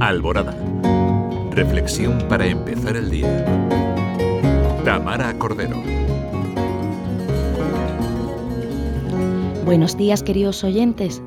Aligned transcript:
Alborada. 0.00 0.56
Reflexión 1.50 2.16
para 2.26 2.46
empezar 2.46 2.96
el 2.96 3.10
día. 3.10 3.44
Tamara 4.82 5.38
Cordero. 5.38 5.76
Buenos 9.66 9.98
días 9.98 10.22
queridos 10.22 10.64
oyentes. 10.64 11.20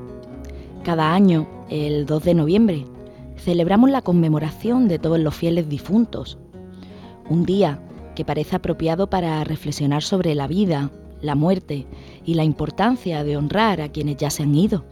Cada 0.84 1.14
año, 1.14 1.48
el 1.70 2.08
2 2.08 2.24
de 2.24 2.34
noviembre, 2.34 2.88
celebramos 3.38 3.92
la 3.92 4.02
conmemoración 4.02 4.88
de 4.88 4.98
todos 4.98 5.20
los 5.20 5.36
fieles 5.36 5.70
difuntos. 5.70 6.40
Un 7.30 7.46
día 7.46 7.80
que 8.16 8.26
parece 8.26 8.56
apropiado 8.56 9.08
para 9.08 9.44
reflexionar 9.44 10.02
sobre 10.02 10.34
la 10.34 10.48
vida, 10.48 10.90
la 11.22 11.36
muerte 11.36 11.86
y 12.26 12.34
la 12.34 12.44
importancia 12.44 13.24
de 13.24 13.38
honrar 13.38 13.82
a 13.82 13.90
quienes 13.90 14.18
ya 14.18 14.32
se 14.32 14.42
han 14.42 14.56
ido. 14.56 14.84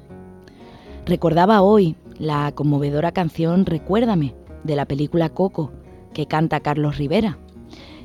Recordaba 1.08 1.64
hoy 1.64 1.96
la 2.22 2.52
conmovedora 2.52 3.12
canción 3.12 3.66
Recuérdame 3.66 4.36
de 4.64 4.76
la 4.76 4.86
película 4.86 5.30
Coco 5.30 5.72
que 6.14 6.28
canta 6.28 6.60
Carlos 6.60 7.00
Rivera 7.00 7.40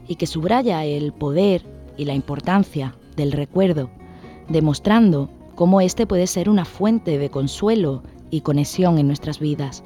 y 0.09 0.16
que 0.16 0.27
subraya 0.27 0.87
el 0.87 1.12
poder 1.12 1.62
y 1.98 2.07
la 2.07 2.15
importancia 2.15 2.97
del 3.15 3.33
recuerdo, 3.33 3.91
demostrando 4.48 5.29
cómo 5.55 5.83
éste 5.83 6.07
puede 6.07 6.27
ser 6.27 6.48
una 6.48 6.65
fuente 6.65 7.19
de 7.19 7.29
consuelo 7.29 8.02
y 8.30 8.41
conexión 8.41 8.98
en 8.98 9.07
nuestras 9.07 9.38
vidas. 9.38 9.84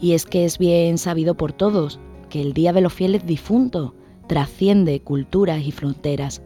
Y 0.00 0.12
es 0.12 0.24
que 0.24 0.44
es 0.44 0.58
bien 0.58 0.96
sabido 0.96 1.34
por 1.34 1.52
todos 1.52 1.98
que 2.28 2.40
el 2.40 2.52
Día 2.52 2.72
de 2.72 2.80
los 2.80 2.92
Fieles 2.92 3.26
Difuntos 3.26 3.92
trasciende 4.28 5.00
culturas 5.00 5.64
y 5.64 5.72
fronteras 5.72 6.42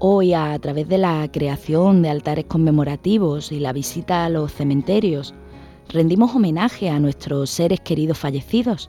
Hoy, 0.00 0.34
a 0.34 0.58
través 0.58 0.88
de 0.88 0.98
la 0.98 1.30
creación 1.30 2.02
de 2.02 2.10
altares 2.10 2.46
conmemorativos 2.46 3.52
y 3.52 3.60
la 3.60 3.72
visita 3.72 4.24
a 4.24 4.28
los 4.28 4.52
cementerios, 4.52 5.34
rendimos 5.88 6.34
homenaje 6.34 6.90
a 6.90 6.98
nuestros 6.98 7.48
seres 7.48 7.78
queridos 7.78 8.18
fallecidos. 8.18 8.88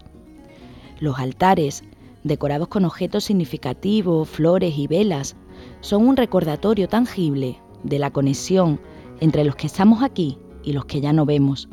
Los 0.99 1.19
altares, 1.19 1.83
decorados 2.23 2.69
con 2.69 2.85
objetos 2.85 3.25
significativos, 3.25 4.27
flores 4.27 4.77
y 4.77 4.87
velas, 4.87 5.35
son 5.79 6.07
un 6.07 6.17
recordatorio 6.17 6.89
tangible 6.89 7.59
de 7.83 7.99
la 7.99 8.09
conexión 8.09 8.79
entre 9.19 9.45
los 9.45 9.55
que 9.55 9.67
estamos 9.67 10.01
aquí 10.01 10.39
y 10.63 10.73
los 10.73 10.85
que 10.85 11.01
ya 11.01 11.13
no 11.13 11.25
vemos. 11.25 11.69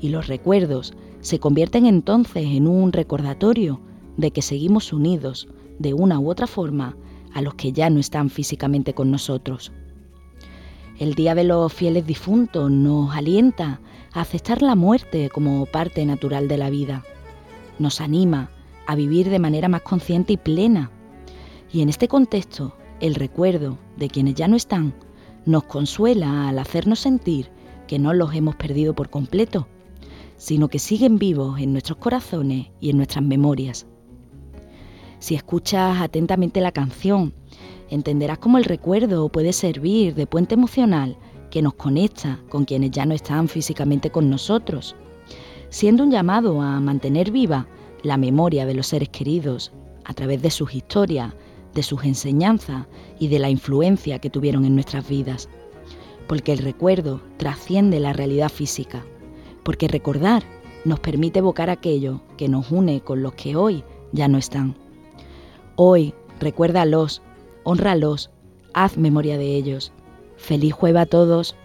Y 0.00 0.08
los 0.08 0.28
recuerdos 0.28 0.94
se 1.20 1.38
convierten 1.38 1.84
entonces 1.84 2.46
en 2.46 2.66
un 2.66 2.92
recordatorio 2.92 3.80
de 4.16 4.30
que 4.30 4.40
seguimos 4.40 4.94
unidos 4.94 5.46
de 5.78 5.92
una 5.92 6.18
u 6.18 6.30
otra 6.30 6.46
forma 6.46 6.96
a 7.34 7.42
los 7.42 7.54
que 7.54 7.72
ya 7.72 7.90
no 7.90 8.00
están 8.00 8.30
físicamente 8.30 8.94
con 8.94 9.10
nosotros. 9.10 9.72
El 10.98 11.14
Día 11.14 11.34
de 11.34 11.44
los 11.44 11.72
Fieles 11.72 12.06
Difuntos 12.06 12.70
nos 12.70 13.14
alienta 13.14 13.80
a 14.12 14.20
aceptar 14.20 14.62
la 14.62 14.74
muerte 14.74 15.30
como 15.30 15.66
parte 15.66 16.04
natural 16.04 16.48
de 16.48 16.58
la 16.58 16.70
vida. 16.70 17.02
Nos 17.78 18.00
anima 18.00 18.50
a 18.86 18.94
vivir 18.94 19.30
de 19.30 19.38
manera 19.38 19.68
más 19.68 19.82
consciente 19.82 20.34
y 20.34 20.36
plena. 20.36 20.90
Y 21.72 21.82
en 21.82 21.88
este 21.88 22.08
contexto, 22.08 22.76
el 23.00 23.14
recuerdo 23.14 23.78
de 23.96 24.08
quienes 24.08 24.34
ya 24.34 24.48
no 24.48 24.56
están 24.56 24.94
nos 25.44 25.64
consuela 25.64 26.48
al 26.48 26.58
hacernos 26.58 27.00
sentir 27.00 27.50
que 27.88 27.98
no 27.98 28.14
los 28.14 28.34
hemos 28.34 28.54
perdido 28.56 28.94
por 28.94 29.10
completo, 29.10 29.66
sino 30.36 30.68
que 30.68 30.78
siguen 30.78 31.18
vivos 31.18 31.60
en 31.60 31.72
nuestros 31.72 31.98
corazones 31.98 32.68
y 32.80 32.90
en 32.90 32.96
nuestras 32.96 33.24
memorias. 33.24 33.86
Si 35.22 35.36
escuchas 35.36 36.00
atentamente 36.00 36.60
la 36.60 36.72
canción, 36.72 37.32
entenderás 37.90 38.38
cómo 38.38 38.58
el 38.58 38.64
recuerdo 38.64 39.28
puede 39.28 39.52
servir 39.52 40.16
de 40.16 40.26
puente 40.26 40.54
emocional 40.54 41.16
que 41.48 41.62
nos 41.62 41.74
conecta 41.74 42.40
con 42.48 42.64
quienes 42.64 42.90
ya 42.90 43.06
no 43.06 43.14
están 43.14 43.46
físicamente 43.46 44.10
con 44.10 44.28
nosotros, 44.28 44.96
siendo 45.68 46.02
un 46.02 46.10
llamado 46.10 46.60
a 46.60 46.80
mantener 46.80 47.30
viva 47.30 47.68
la 48.02 48.16
memoria 48.16 48.66
de 48.66 48.74
los 48.74 48.88
seres 48.88 49.10
queridos 49.10 49.70
a 50.04 50.12
través 50.12 50.42
de 50.42 50.50
sus 50.50 50.74
historias, 50.74 51.32
de 51.72 51.84
sus 51.84 52.02
enseñanzas 52.02 52.88
y 53.20 53.28
de 53.28 53.38
la 53.38 53.48
influencia 53.48 54.18
que 54.18 54.28
tuvieron 54.28 54.64
en 54.64 54.74
nuestras 54.74 55.08
vidas. 55.08 55.48
Porque 56.26 56.52
el 56.52 56.58
recuerdo 56.58 57.20
trasciende 57.36 58.00
la 58.00 58.12
realidad 58.12 58.48
física, 58.48 59.04
porque 59.62 59.86
recordar 59.86 60.42
nos 60.84 60.98
permite 60.98 61.38
evocar 61.38 61.70
aquello 61.70 62.22
que 62.36 62.48
nos 62.48 62.72
une 62.72 63.02
con 63.02 63.22
los 63.22 63.34
que 63.34 63.54
hoy 63.54 63.84
ya 64.10 64.26
no 64.26 64.36
están. 64.36 64.81
Hoy, 65.76 66.14
recuérdalos, 66.40 67.22
honralos, 67.64 68.30
haz 68.74 68.98
memoria 68.98 69.38
de 69.38 69.56
ellos. 69.56 69.92
Feliz 70.36 70.72
jueves 70.74 71.02
a 71.02 71.06
todos. 71.06 71.56